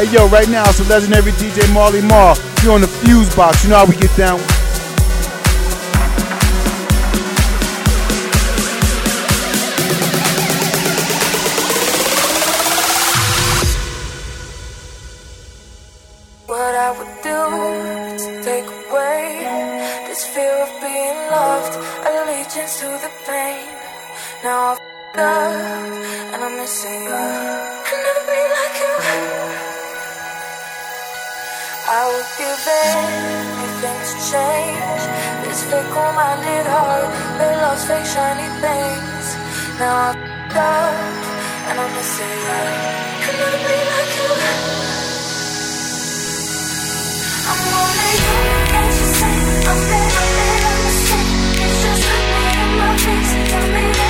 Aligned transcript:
Hey 0.00 0.10
yo, 0.12 0.26
right 0.28 0.48
now 0.48 0.66
it's 0.66 0.78
the 0.78 0.88
legendary 0.88 1.30
DJ 1.32 1.70
Marley 1.74 2.00
Marl. 2.00 2.34
You're 2.62 2.72
on 2.72 2.80
the 2.80 2.86
Fusebox. 2.86 3.64
You 3.64 3.68
know 3.68 3.76
how 3.76 3.84
we 3.84 3.96
get 3.96 4.16
down. 4.16 4.40
those 37.80 37.88
fake 37.88 38.06
shiny 38.06 38.48
things. 38.60 39.26
Now 39.78 40.10
I'm 40.10 40.16
up 40.50 40.94
and 41.68 41.80
I'm 41.80 41.94
missing 41.94 42.36
you. 42.46 42.60
Could 43.24 43.36
never 43.40 43.58
be 43.68 43.76
like 43.90 44.12
you. 44.18 44.30
I'm 47.50 47.60
only 47.80 48.12
you, 48.24 48.38
can't 48.70 48.94
you 48.98 49.06
see? 49.16 49.40
I'm 49.70 49.80
better 49.90 50.26
than 50.36 50.62
a 50.68 50.74
mistake. 50.84 51.30
You 51.60 51.68
just 51.84 52.02
look 52.10 52.26
me 52.34 52.44
in 52.62 52.70
my 52.78 52.90
face, 52.96 53.50
tell 53.50 53.66
me 53.74 53.92
that. 53.92 54.09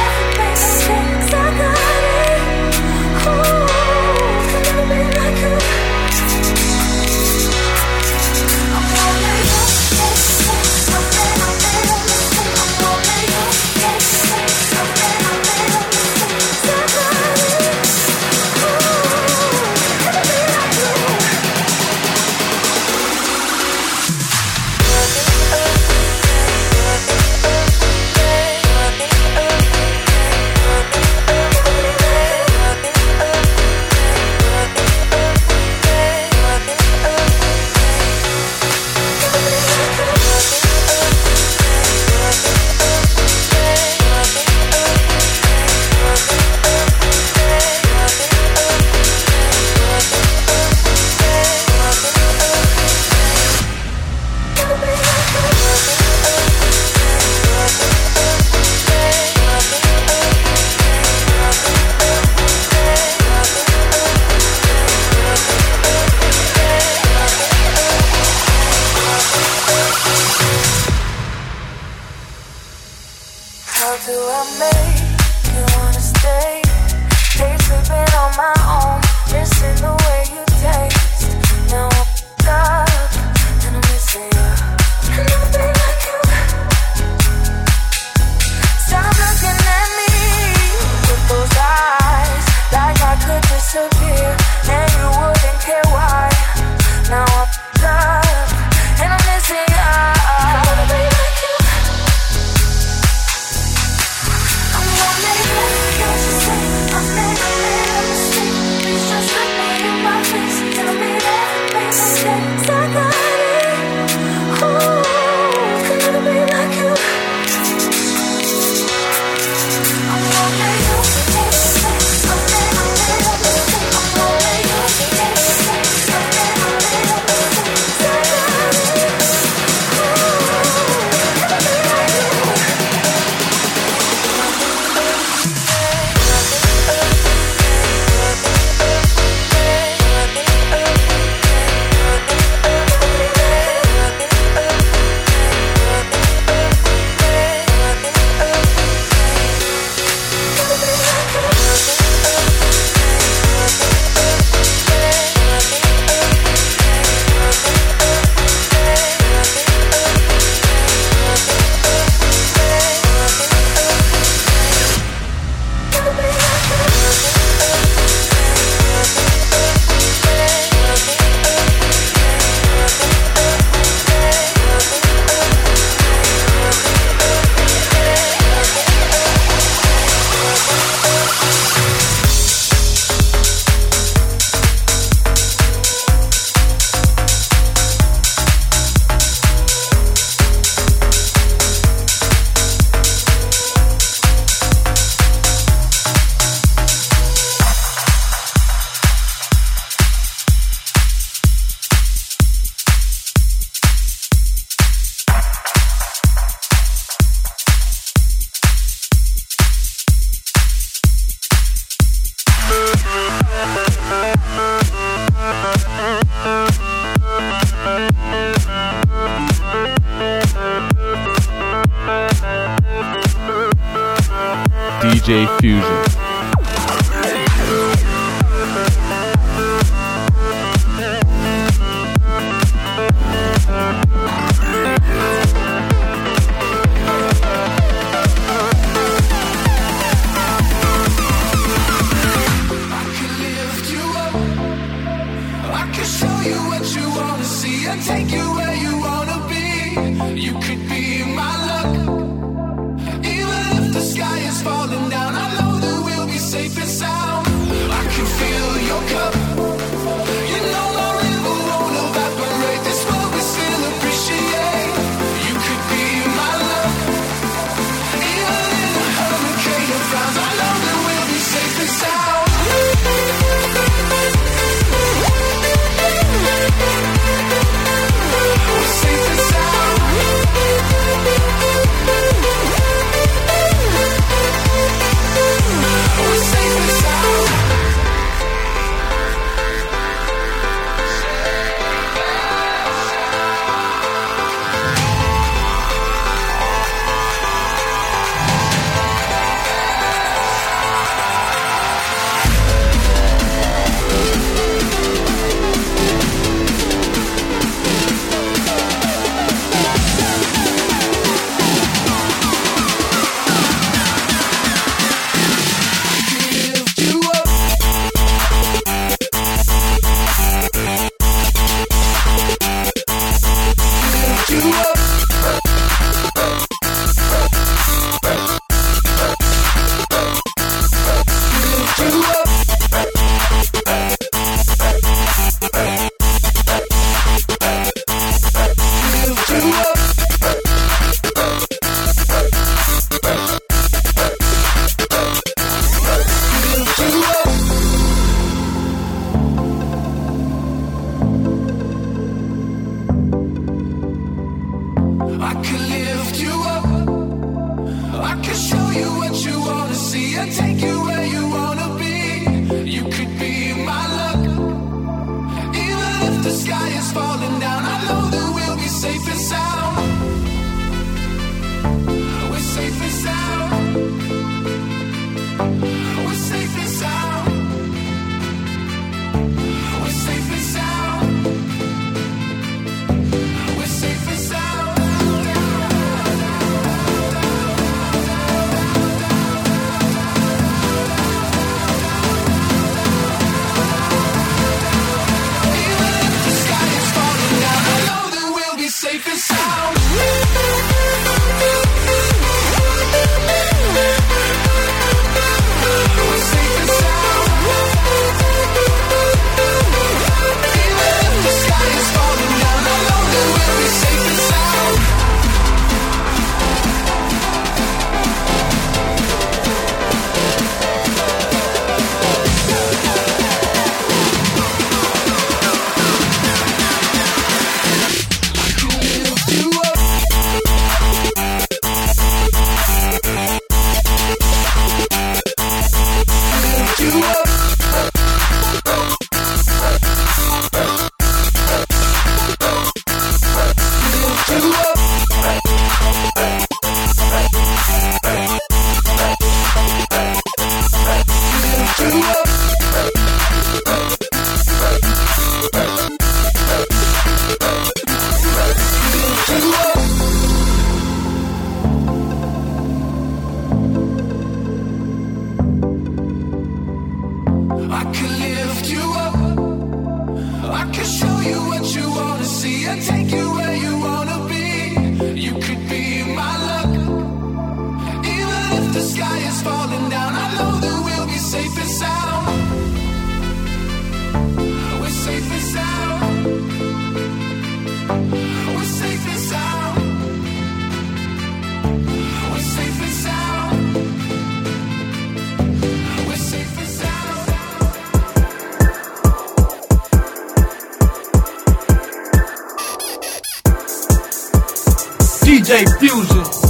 DJ 505.71 505.87
Fusion. 506.00 506.70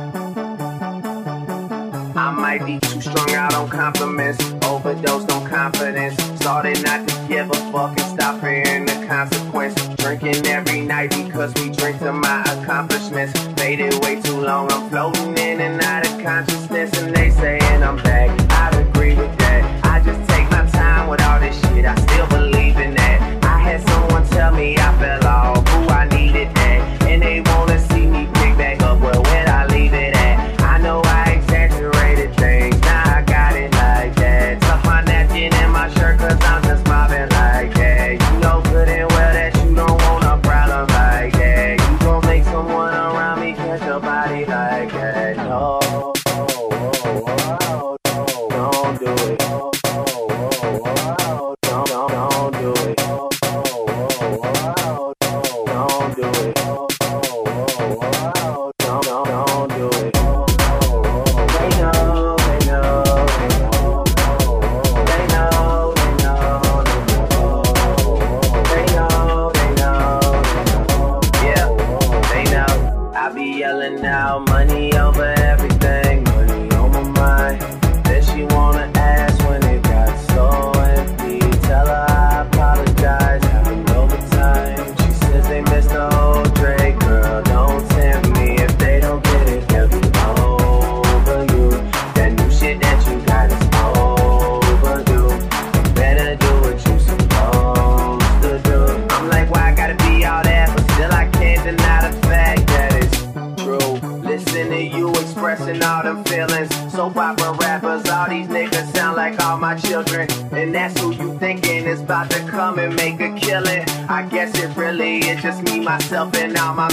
Myself, 115.91 116.33
and 116.37 116.57
all 116.57 116.73
my 116.73 116.90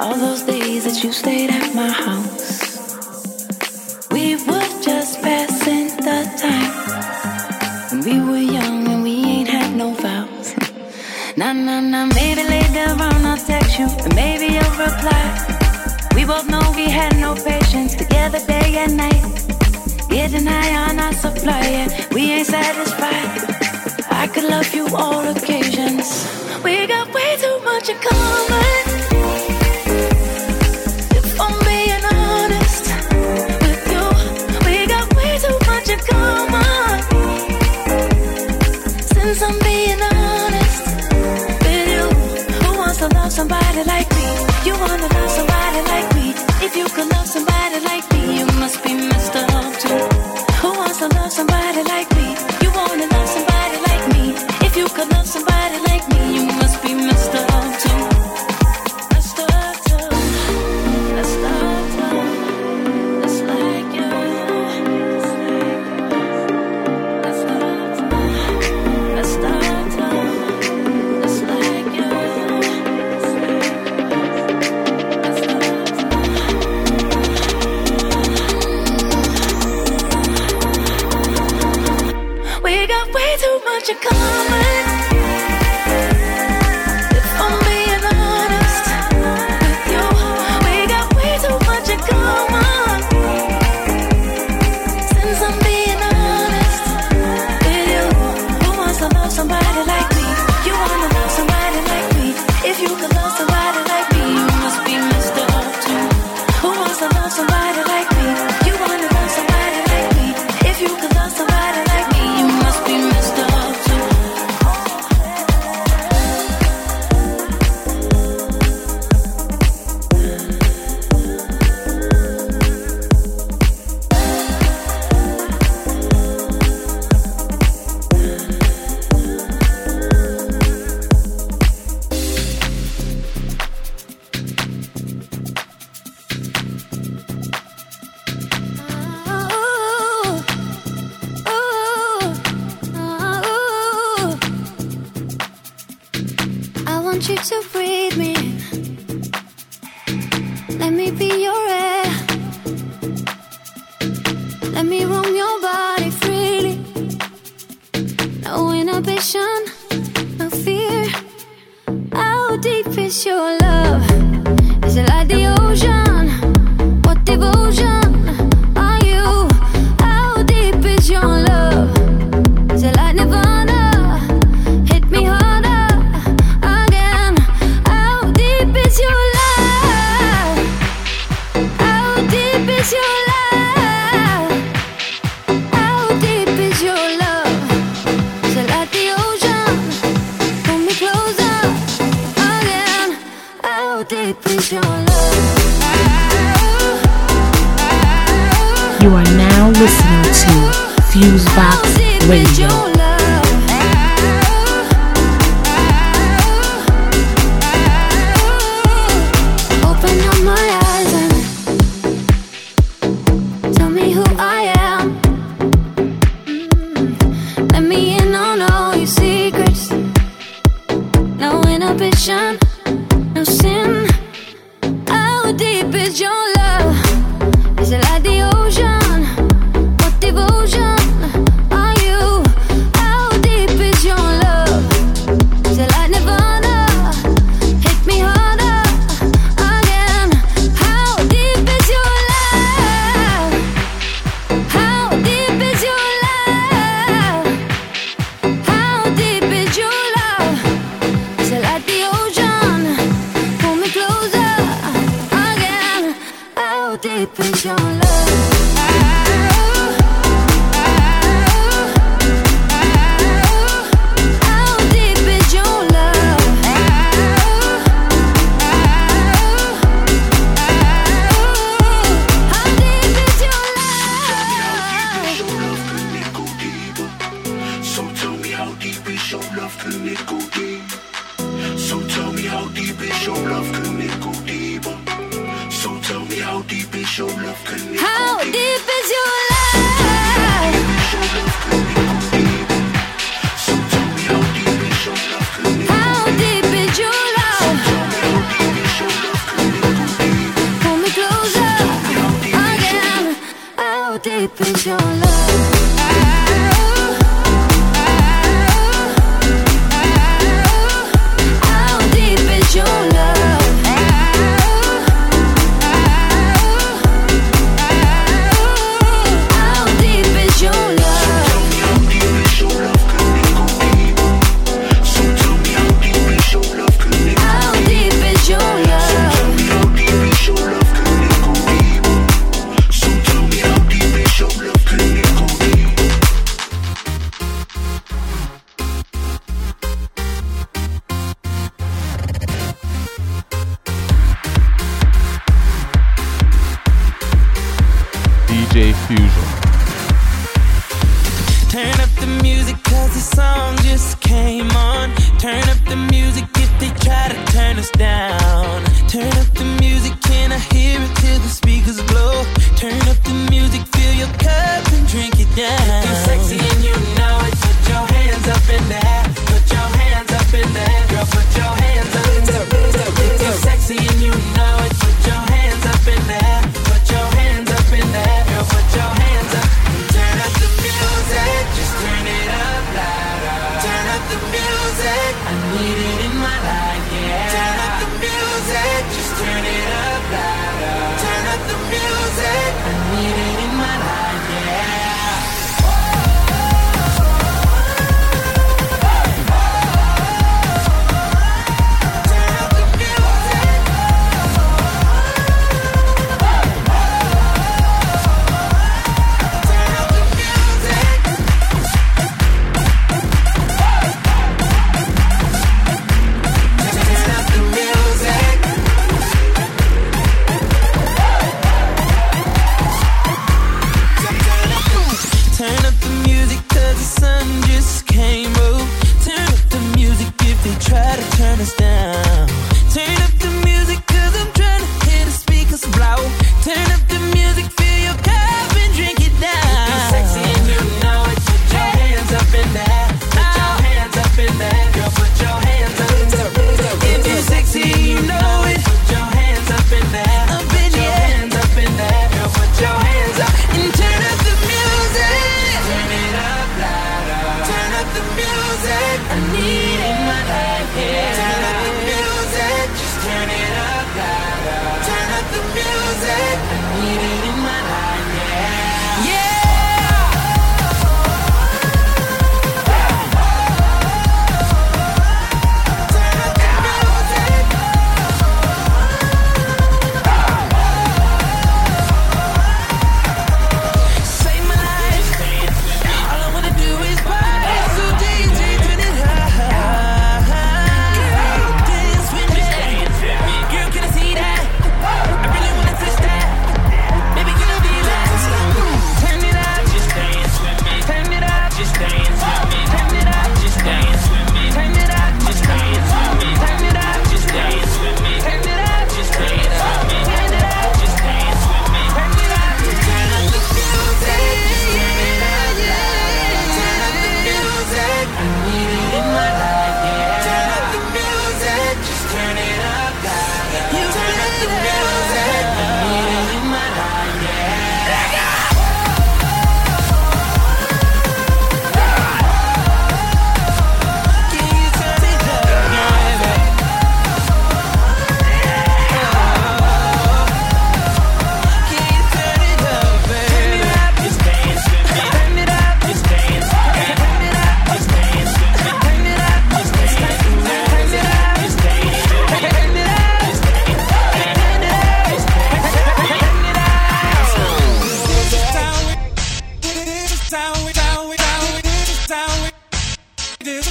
all 0.00 0.16
those 0.16 0.42
days 0.42 0.84
that 0.84 1.04
you 1.04 1.12
stayed 1.12 1.50
at 1.50 1.74
my 1.74 1.90
house. 1.90 2.60
We 4.10 4.36
were 4.46 4.70
just 4.80 5.20
passing 5.20 5.88
the 6.06 6.18
time. 6.40 6.72
When 7.90 8.00
we 8.08 8.16
were 8.28 8.52
young 8.58 8.88
and 8.88 9.02
we 9.02 9.14
ain't 9.24 9.48
had 9.48 9.76
no 9.76 9.92
vows. 9.92 10.56
nah, 11.36 11.52
nah, 11.52 11.80
nah, 11.80 12.06
maybe 12.06 12.42
later 12.42 12.88
on 13.08 13.26
I'll 13.30 13.36
text 13.36 13.78
you 13.78 13.88
and 14.04 14.14
maybe 14.14 14.46
you'll 14.54 14.76
reply. 14.88 15.26
We 16.14 16.24
both 16.24 16.48
know 16.48 16.64
we 16.74 16.88
had 16.88 17.14
no 17.16 17.34
patience 17.34 17.94
together 17.94 18.40
day 18.46 18.78
and 18.78 18.96
night. 18.96 19.24
Getting 20.08 20.46
high 20.46 20.74
on 20.88 20.98
our 20.98 21.12
supply, 21.12 21.88
we 22.12 22.22
ain't 22.32 22.46
satisfied. 22.46 23.38
I 24.10 24.26
could 24.32 24.44
love 24.44 24.72
you 24.74 24.86
all 24.96 25.28
occasions. 25.28 26.06
We 26.64 26.86
got 26.86 27.12
way 27.12 27.36
too 27.36 27.58
much 27.64 27.90
in 27.90 27.98
common. 27.98 28.79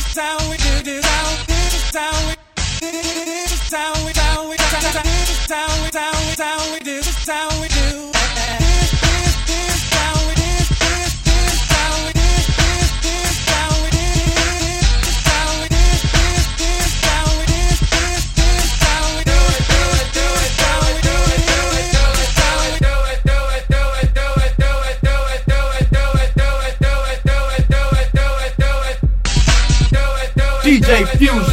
This 0.10 0.18
is 0.18 0.24
how 0.24 0.50
we 0.50 0.58
do. 0.58 0.84
This 0.84 1.06
is 1.06 1.96
how 1.96 2.28
we 2.28 2.34
do. 2.34 2.92
This 2.92 3.54
is 3.54 3.72
how 3.72 3.94
we 3.94 4.12
do. 4.12 4.58
This 4.58 4.74
is 4.74 5.52
how 5.52 5.68
we 5.84 5.92
do. 5.92 6.02
This 6.02 6.34
is 6.34 6.40
how 6.40 6.72
we 6.72 6.80
do. 6.80 6.96
This 6.96 7.08
is 7.08 7.30
how 7.30 7.62
we 7.62 7.68
do. 7.68 8.19
Filmes 31.20 31.49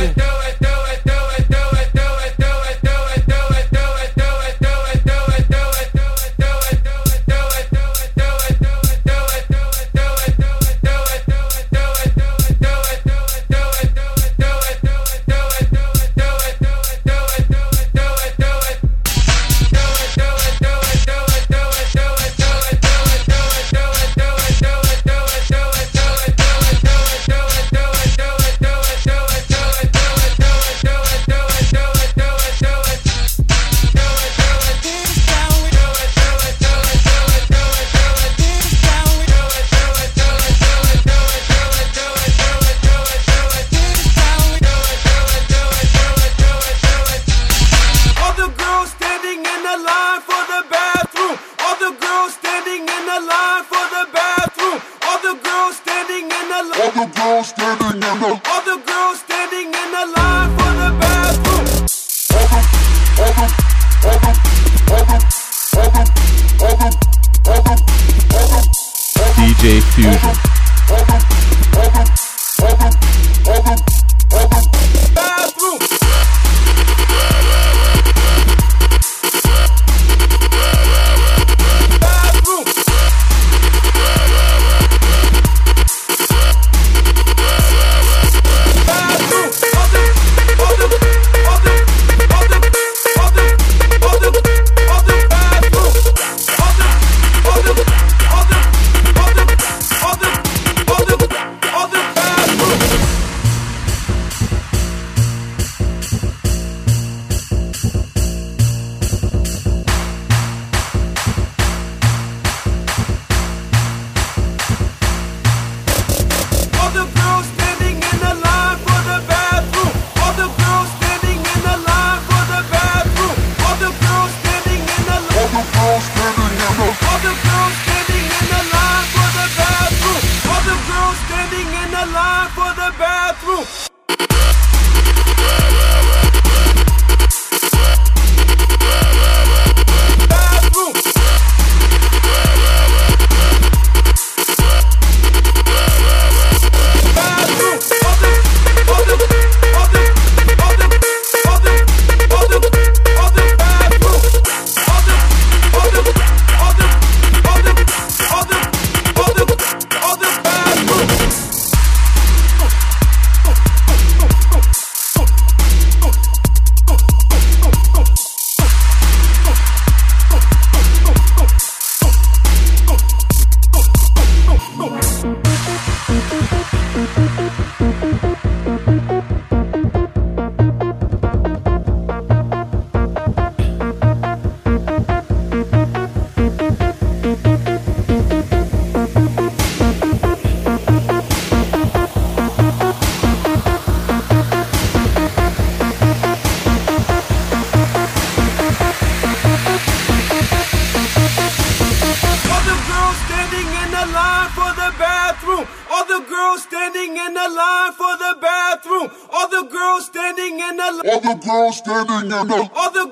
girl 211.37 211.72
standing 211.72 212.30
in 212.30 212.49
the. 212.49 212.70
Other 212.74 213.05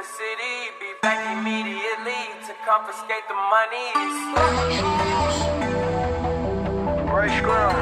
the 0.00 0.06
city, 0.06 0.70
be 0.80 0.86
back 1.02 1.20
immediately 1.36 2.22
to 2.46 2.54
confiscate 2.66 3.24
the 3.28 3.34
monies. 3.52 4.16
Right 7.12 7.34
scrum. 7.38 7.76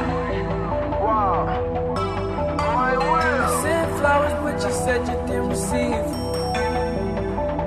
Wow. 1.01 1.47
My 2.57 2.97
will. 2.97 3.63
Sent 3.63 3.91
flowers, 3.99 4.35
but 4.43 4.57
you 4.65 4.73
said 4.85 5.01
you 5.07 5.17
didn't 5.29 5.49
receive. 5.51 6.07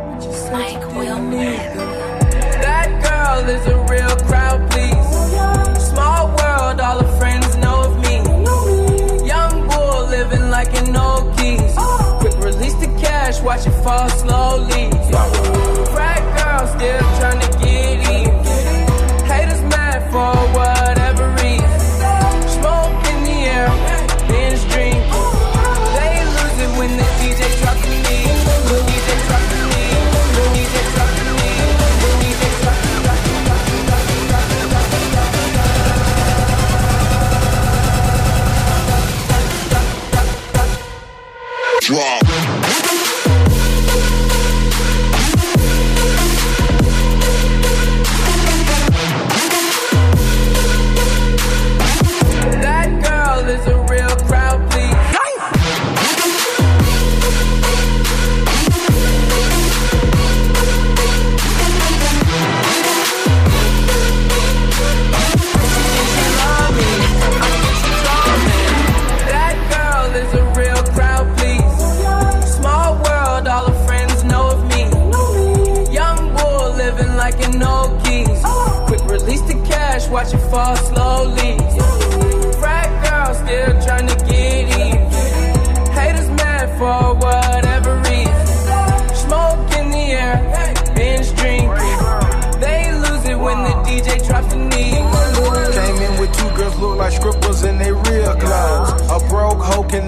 But 0.09 0.21
you 0.25 0.33
said 0.33 0.71
you 0.73 0.87
didn't 0.99 1.29
need 1.29 1.61
them. 1.75 1.89
That 2.65 2.89
girl 3.07 3.49
is 3.55 3.65
a 3.67 3.77
real 3.89 4.15
crowd, 4.27 4.59
please. 4.71 5.11
Small 5.91 6.27
world, 6.27 6.81
all 6.81 6.99
her 7.03 7.17
friends 7.19 7.55
know 7.57 7.77
of 7.87 7.93
me. 8.03 8.15
Young 9.25 9.69
bull 9.69 10.07
living 10.07 10.49
like 10.49 10.73
an 10.75 10.95
old 10.95 11.37
geese. 11.37 11.90
Watch 13.39 13.65
it 13.65 13.71
fall 13.83 14.09
slowly. 14.09 14.89
Frat 15.93 16.21
girl 16.35 16.67
still 16.67 16.99
trying 17.19 17.40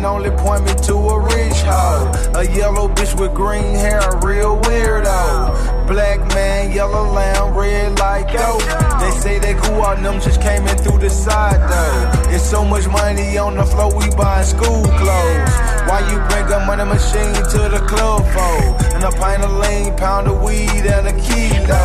can 0.04 0.12
only 0.12 0.32
point 0.32 0.66
me 0.66 0.74
to 0.84 0.96
a 0.96 1.20
rich 1.20 1.62
hoe. 1.64 2.12
A 2.36 2.44
yellow 2.52 2.90
bitch 2.90 3.18
with 3.18 3.34
green 3.34 3.74
hair, 3.74 4.00
a 4.00 4.26
real 4.26 4.60
weirdo. 4.64 5.88
Black 5.88 6.20
man, 6.36 6.74
yellow 6.74 7.10
lamb, 7.14 7.56
red 7.56 7.98
like 8.00 8.34
goat. 8.34 8.64
They 9.00 9.12
say 9.22 9.40
they 9.40 9.54
cool 9.54 9.82
out, 9.82 10.04
them 10.04 10.20
just 10.20 10.42
came 10.42 10.68
in 10.68 10.78
through 10.78 11.00
the 11.00 11.10
side 11.10 11.62
though. 11.72 12.36
It's 12.36 12.44
so 12.44 12.66
much 12.66 12.86
money 12.88 13.38
on 13.38 13.56
the 13.56 13.64
floor, 13.64 13.96
we 13.96 14.10
buying 14.16 14.46
school 14.46 14.84
clothes. 14.84 15.56
Why 15.88 16.00
you 16.12 16.20
bring 16.30 16.52
a 16.52 16.60
money 16.66 16.84
machine 16.84 17.36
to 17.54 17.62
the 17.76 17.82
club 17.88 18.24
for? 18.34 18.96
And 18.96 19.04
a 19.06 19.12
pint 19.12 19.44
of 19.44 19.52
lean, 19.64 19.96
pound 19.96 20.28
of 20.28 20.42
weed, 20.44 20.84
and 20.96 21.08
a 21.08 21.14
kilo. 21.14 21.84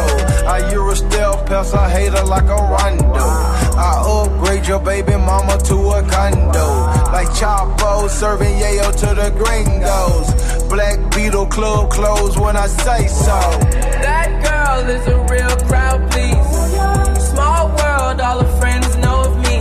I 0.54 0.68
Euro 0.72 0.94
stealth 0.94 1.46
pest, 1.46 1.72
I 1.72 1.88
hate 1.88 2.12
her 2.18 2.24
like 2.24 2.50
a 2.50 2.60
rondo. 2.74 3.28
I 3.78 4.02
upgrade 4.04 4.66
your 4.66 4.80
baby 4.80 5.12
mama 5.12 5.56
to 5.68 5.76
a 5.90 6.02
condo. 6.02 6.97
Like 7.12 7.28
Chapo 7.28 8.08
serving 8.08 8.58
yayo 8.58 8.92
to 8.92 9.14
the 9.14 9.30
gringos. 9.30 10.68
Black 10.68 10.98
Beetle 11.14 11.46
club 11.46 11.90
closed 11.90 12.38
when 12.38 12.56
I 12.56 12.66
say 12.66 13.06
so. 13.08 13.38
That 14.04 14.30
girl 14.44 14.88
is 14.88 15.06
a 15.06 15.18
real 15.32 15.56
crowd, 15.66 16.10
please. 16.10 17.28
Small 17.30 17.68
world, 17.68 18.20
all 18.20 18.44
her 18.44 18.60
friends 18.60 18.94
know 18.96 19.22
of 19.22 19.36
me. 19.38 19.56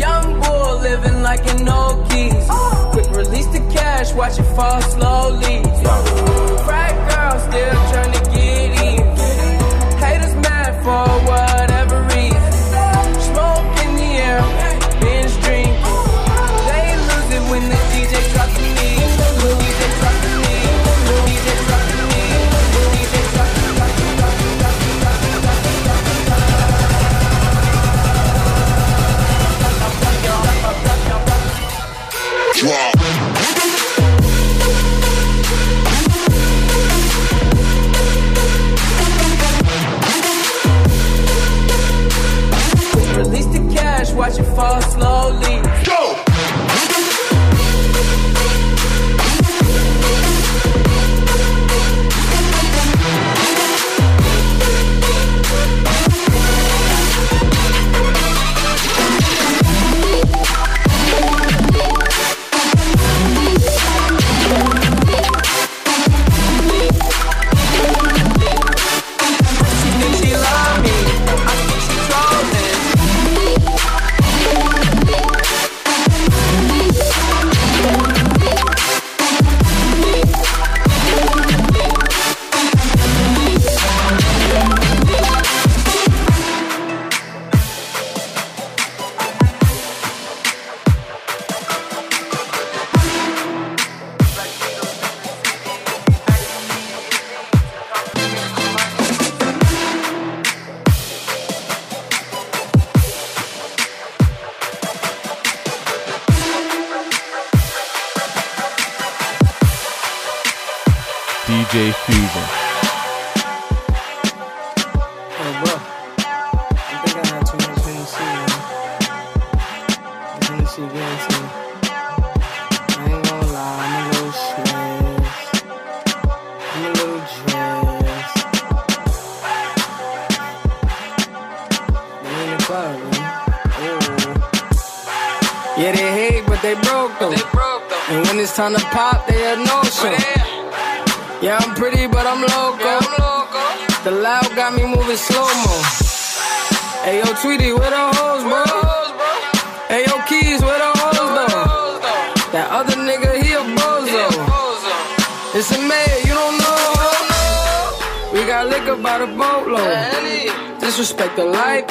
Young 0.00 0.40
bull 0.40 0.78
living 0.80 1.22
like 1.22 1.46
an 1.46 1.68
old 1.68 2.08
geese. 2.10 2.48
Quick 2.92 3.10
release 3.14 3.46
the 3.48 3.60
cash, 3.72 4.12
watch 4.14 4.38
it 4.38 4.48
fall 4.56 4.80
slowly. 4.80 5.62
Frat 6.64 6.94
girl 7.10 7.38
still 7.48 7.78
trying 7.92 8.12
to 8.12 8.30
get 8.30 8.49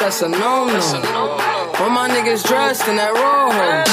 that's 0.10 0.24
a 0.24 0.28
no 0.28 0.66
no. 0.66 0.82
All 1.78 1.90
my 1.92 2.10
niggas 2.10 2.42
dressed 2.44 2.88
in 2.88 2.96
that 2.96 3.14
rojo. 3.14 3.54
I 3.54 3.86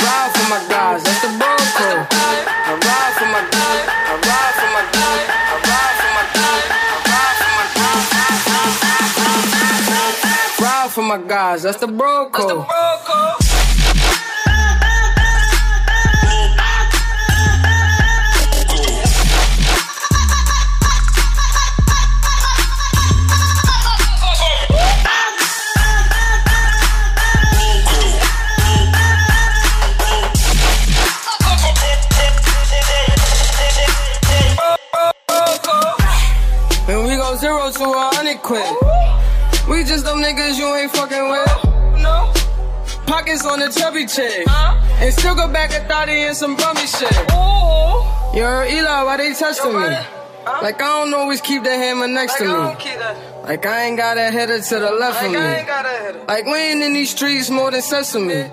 ride 0.00 0.32
for 0.32 0.48
my 0.48 0.64
guys, 0.64 1.04
that's 1.04 1.20
the 1.20 1.28
code. 1.28 2.08
I 2.08 2.72
ride 2.80 3.12
for 3.20 3.28
my 3.28 3.44
guys, 3.52 3.84
I 3.84 4.16
ride 4.16 4.56
for 4.56 4.70
my 4.72 4.80
guys, 4.96 5.28
I 5.28 5.60
ride 5.68 5.96
for 6.00 6.08
my 6.16 6.24
guys, 6.32 6.72
I 6.72 7.04
ride 7.12 7.36
for 7.36 7.52
my 7.52 7.68
guys. 10.16 10.56
Ride 10.64 10.90
for 10.90 11.04
my 11.04 11.20
guys, 11.28 11.62
that's 11.64 11.80
the 11.80 11.86
bro 11.86 12.30
That's 12.32 12.46
the. 12.46 12.54
Broco. 12.56 13.41
Quick. 38.42 38.64
We 39.68 39.84
just 39.84 40.04
them 40.04 40.18
niggas 40.18 40.58
you 40.58 40.74
ain't 40.74 40.90
fucking 40.92 41.28
with. 41.30 42.02
No. 42.02 42.32
Pockets 43.06 43.44
on 43.46 43.60
the 43.60 43.68
chubby 43.70 44.06
chick. 44.06 44.46
And 44.48 45.12
still 45.14 45.34
go 45.34 45.48
back 45.52 45.70
a 45.72 45.86
thotty 45.88 46.12
and 46.12 46.36
some 46.36 46.56
bummy 46.56 46.86
shit. 46.86 47.12
Ooh. 47.32 48.38
Heard 48.38 48.70
Eli, 48.70 49.02
why 49.02 49.16
they 49.18 49.34
testing 49.34 49.72
me? 49.72 49.88
Like 50.44 50.80
I 50.82 51.04
don't 51.04 51.14
always 51.14 51.40
keep 51.40 51.62
the 51.62 51.70
hammer 51.70 52.08
next 52.08 52.36
to 52.38 52.44
me. 52.44 52.50
that. 52.50 53.44
Like 53.44 53.64
I 53.66 53.84
ain't 53.84 53.96
got 53.96 54.16
a 54.18 54.30
header 54.30 54.60
to 54.60 54.78
the 54.78 54.90
left 54.92 55.16
Like, 55.22 55.26
of 55.26 55.32
me. 55.32 55.38
ain't 55.38 55.66
got 55.66 55.86
a. 55.86 56.24
Like 56.26 56.44
we 56.46 56.54
ain't 56.54 56.82
in 56.82 56.92
these 56.94 57.10
streets 57.10 57.48
more 57.50 57.70
than 57.70 57.82
sesame. 57.82 58.50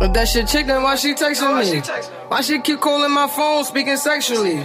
If 0.00 0.12
that 0.12 0.28
shit 0.28 0.48
chick, 0.48 0.66
then 0.66 0.82
why 0.82 0.96
she 0.96 1.14
texting 1.14 1.50
Why 1.50 1.60
me? 1.60 1.66
she 1.70 1.76
texting 1.78 2.10
me? 2.10 2.16
Why 2.28 2.40
she 2.42 2.60
keep 2.60 2.80
calling 2.80 3.10
my 3.12 3.26
phone, 3.28 3.64
speaking 3.64 3.96
sexually? 3.96 4.56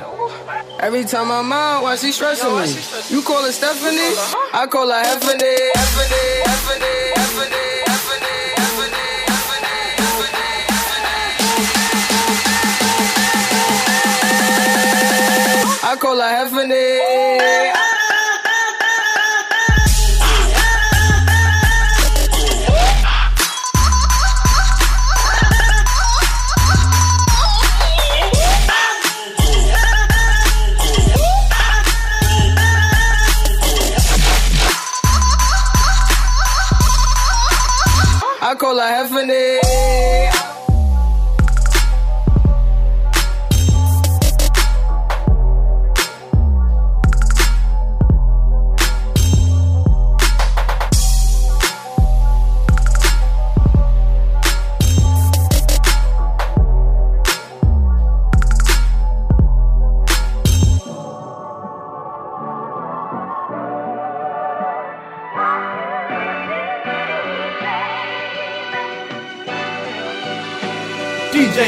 Every 0.81 1.03
time 1.03 1.29
I'm 1.29 1.51
out, 1.51 1.83
why 1.83 1.97
she 1.97 2.11
stressing 2.13 2.55
me? 2.55 2.67
You 3.13 3.21
call 3.21 3.43
her 3.43 3.51
Stephanie? 3.51 3.97
Call 3.97 4.15
her, 4.15 4.23
huh? 4.31 4.59
I 4.61 4.67
call 4.67 4.87
her 4.87 5.03
Heffany. 5.03 5.55
Effany, 5.75 6.41
effany, 6.47 7.11
effany, 7.19 7.83
effany, 7.83 8.31
effany, 8.63 8.95
effany, 9.27 9.73
effany, 10.79 11.19
I 15.83 15.95
call 15.99 16.17
her 16.17 16.31
Heffany. 16.31 17.78
I 38.71 39.07
call 39.07 39.68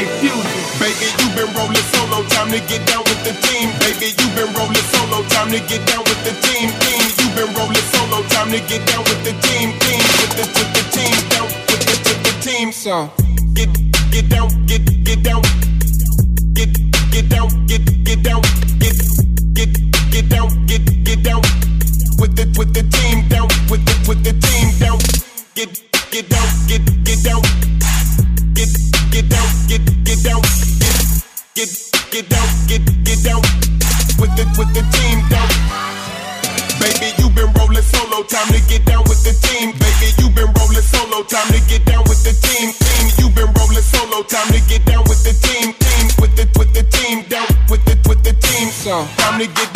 DJ 0.02 0.08
Fusion. 0.18 0.62
Baby, 0.78 1.06
you 1.18 1.28
been 1.34 1.54
rolling 1.54 1.86
solo, 1.94 2.26
time 2.28 2.50
to 2.50 2.58
get 2.66 2.82
down 2.86 3.02
with 3.06 3.22
the 3.22 3.34
team. 3.46 3.70
Baby, 3.78 4.10
you 4.18 4.26
been 4.34 4.50
rolling 4.54 4.86
solo, 4.90 5.22
time 5.28 5.50
to 5.50 5.60
get 5.70 5.86
down 5.86 6.02
with 6.02 6.18
the 6.26 6.34
team. 6.42 6.70
Team, 6.82 7.02
you 7.22 7.28
been 7.36 7.54
rolling 7.54 7.86
solo, 7.94 8.22
time 8.34 8.50
to 8.50 8.58
get 8.66 8.82
down 8.86 9.04
with 9.04 9.22
the 9.22 9.32
team. 9.46 9.70
Team, 9.78 10.02
with 10.18 10.34
the 10.34 10.44
with 10.58 10.70
the 10.74 10.82
team, 10.90 11.14
down 11.30 11.46
with 11.46 11.82
the 11.86 11.94
with 12.02 12.20
the 12.26 12.34
team. 12.42 12.72
So 12.72 13.10
get 13.54 13.70
get 14.10 14.28
down, 14.28 14.48
get 14.66 14.82
get 15.04 15.22
down, 15.22 15.42
get 16.54 16.72
get 17.10 17.28
down, 17.28 17.48
get 17.66 17.82
get 18.02 18.22
down, 18.22 18.42
get 18.82 18.98
get 19.54 19.70
get 20.10 20.28
down, 20.28 20.48
get 20.66 20.82
get 21.04 21.22
down 21.22 21.42
with 22.18 22.34
the 22.34 22.50
with 22.58 22.74
the 22.74 22.82
team, 22.90 23.28
down 23.28 23.46
with 23.70 23.84
the 23.86 23.94
with 24.08 24.22
the 24.24 24.34
team, 24.34 24.66
down. 24.78 24.98
Get 25.54 25.68
get 26.10 26.28
down, 26.28 26.48
get 26.66 26.91
Get 49.48 49.71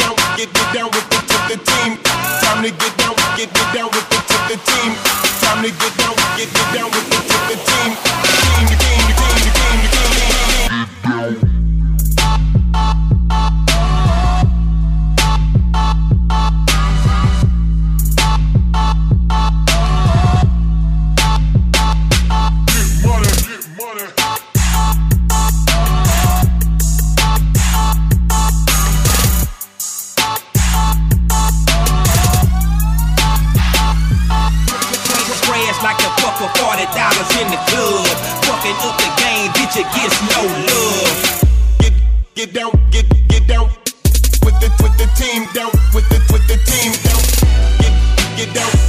down, 48.53 48.86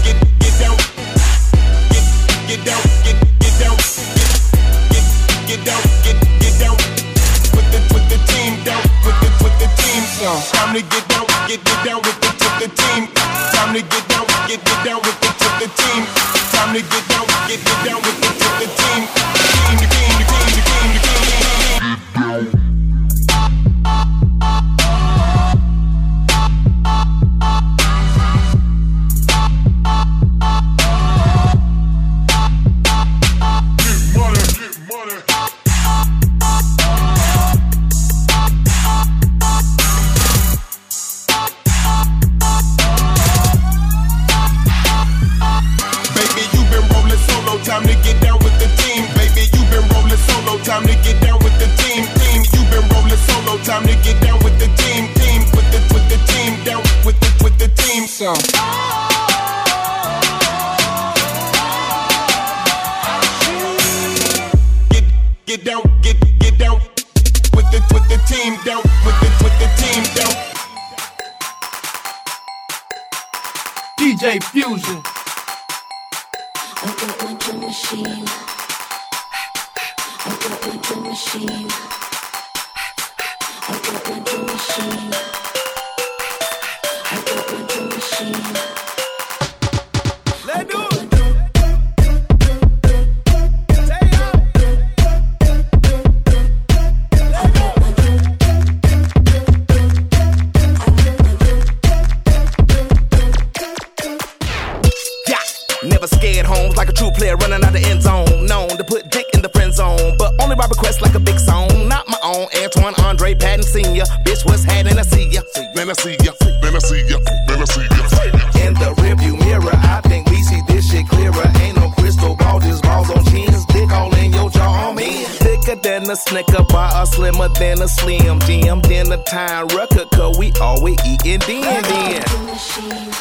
Antoine 112.67 112.95
Andre 113.05 113.33
Patton 113.33 113.63
Sr. 113.63 114.03
Bitch, 114.27 114.43
what's 114.43 114.65
happening? 114.65 114.99
I 114.99 115.03
see 115.03 115.29
ya. 115.29 115.39
Man, 115.73 115.89
I 115.89 115.93
see 115.93 116.17
ya. 116.19 116.33
Man, 116.61 116.75
I 116.75 116.79
see 116.79 116.99
ya. 117.07 117.17
Man, 117.47 117.61
I 117.61 117.65
see 117.65 117.87
ya. 117.87 118.67
In 118.67 118.73
the 118.73 118.91
rearview 118.99 119.39
mirror, 119.39 119.71
I 119.71 120.01
think 120.03 120.27
we 120.29 120.35
see 120.43 120.59
this 120.67 120.91
shit 120.91 121.07
clearer. 121.07 121.47
Ain't 121.61 121.77
no 121.77 121.89
crystal 121.91 122.35
ball, 122.35 122.59
just 122.59 122.83
balls 122.83 123.09
on 123.09 123.23
chins. 123.31 123.65
Dick 123.67 123.89
all 123.89 124.13
in 124.15 124.33
your 124.33 124.49
jaw, 124.49 124.91
man. 124.91 125.25
Thicker 125.39 125.75
than 125.81 126.09
a 126.09 126.15
snicker 126.17 126.63
bar, 126.63 127.05
slimmer 127.05 127.47
than 127.57 127.81
a 127.81 127.87
slim. 127.87 128.41
Jim, 128.41 128.81
then 128.81 129.13
a 129.13 129.23
time 129.23 129.67
record, 129.67 130.09
cause 130.11 130.37
we 130.37 130.51
always 130.59 130.99
eating 131.07 131.39
then, 131.47 131.81
then. 131.83 132.21
Drum 132.21 132.45
machine. 132.47 133.13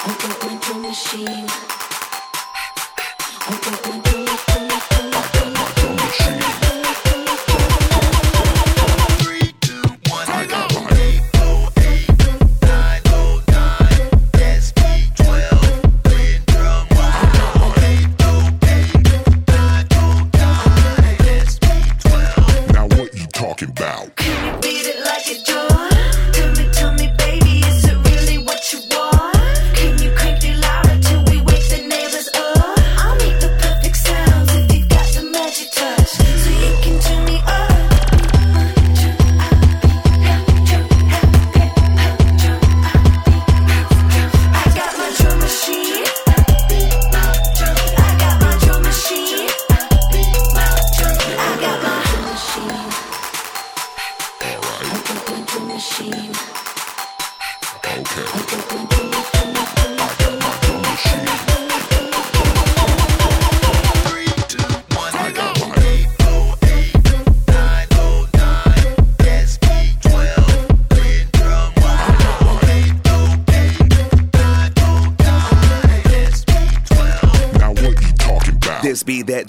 I 0.00 0.16
got 0.16 0.72
my 0.72 0.88
machine. 0.88 1.46
I 3.42 3.60
got 3.60 3.86
my 3.86 3.99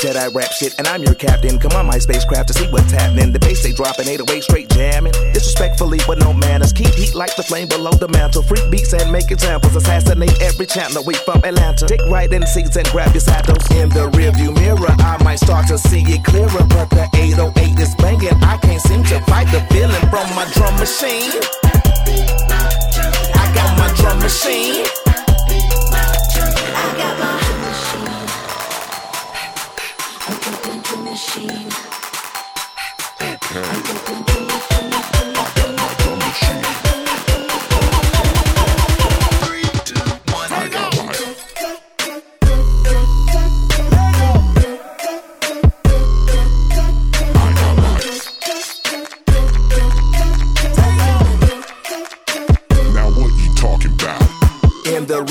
Jedi 0.02 0.34
rap 0.34 0.52
shit, 0.52 0.74
and 0.80 0.88
I'm 0.88 1.04
your 1.04 1.14
captain. 1.14 1.60
Come 1.60 1.74
on, 1.74 1.86
my 1.86 1.99
spacecraft 1.99 2.47
to 2.47 2.54
see 2.56 2.66
what's 2.74 2.89
happening. 2.89 3.32
The 3.32 3.38
bass 3.38 3.62
they 3.62 3.72
dropping, 3.72 4.08
808 4.08 4.41
straight 4.41 4.70
jamming. 4.70 5.12
Disrespectfully, 5.32 5.99
with 6.10 6.18
no 6.18 6.34
manners. 6.34 6.74
Keep 6.74 6.95
heat 6.95 7.14
like 7.14 7.36
the 7.36 7.43
flame 7.43 7.68
below 7.68 7.91
the 7.91 8.08
mantle. 8.08 8.41
Freak 8.41 8.72
beats 8.72 8.93
and 8.93 9.12
make 9.12 9.30
examples. 9.30 9.76
Assassinate 9.76 10.41
every 10.41 10.66
channel. 10.66 11.04
We 11.06 11.14
from 11.14 11.45
Atlanta. 11.45 11.86
Take 11.86 12.02
right 12.10 12.34
in 12.34 12.47
seats 12.47 12.76
and 12.78 12.88
grab 12.89 13.14
your 13.14 13.22
saddles. 13.22 13.62
In 13.70 13.89
the 13.89 14.10
rearview 14.18 14.58
mirror, 14.58 14.89
I 14.89 15.22
might 15.24 15.38
start 15.38 15.68
to 15.68 15.78
see 15.78 16.02
it 16.02 16.24
clearer. 16.24 16.66
But 16.66 16.89
the 16.89 17.08
808 17.14 17.78
is 17.78 17.93
banging. 18.02 18.41
I 18.41 18.58
can't 18.58 18.82
seem 18.82 19.04
to 19.04 19.22
fight 19.30 19.54
the 19.54 19.62
feeling 19.70 20.02
from 20.10 20.26
my 20.34 20.49
drum 20.58 20.74
machine. 20.82 21.38
I 23.38 23.45
got 23.54 23.78
my 23.78 23.93
drum 24.02 24.18
machine. 24.18 24.84
I 26.74 26.93
got 26.97 27.20
my 27.20 27.40
my 31.39 31.70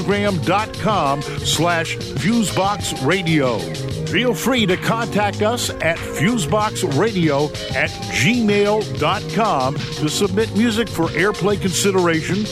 Instagram.com 0.07 1.23
slash 1.23 1.97
Fusebox 1.97 3.05
Radio. 3.05 3.59
Feel 4.07 4.35
free 4.35 4.65
to 4.67 4.77
contact 4.77 5.43
us 5.43 5.71
at 5.71 5.99
fuseboxradio 5.99 7.51
at 7.75 7.91
gmail.com 7.91 9.75
to 9.75 10.09
submit 10.09 10.57
music 10.57 10.89
for 10.89 11.07
airplay 11.09 11.61
consideration, 11.61 12.45